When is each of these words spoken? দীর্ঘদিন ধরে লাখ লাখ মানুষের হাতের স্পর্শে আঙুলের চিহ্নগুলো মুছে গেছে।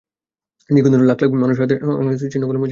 দীর্ঘদিন 0.75 0.91
ধরে 0.93 1.05
লাখ 1.09 1.17
লাখ 1.21 1.29
মানুষের 1.43 1.63
হাতের 1.63 1.77
স্পর্শে 1.79 1.97
আঙুলের 1.99 2.31
চিহ্নগুলো 2.33 2.57
মুছে 2.61 2.61
গেছে। 2.63 2.69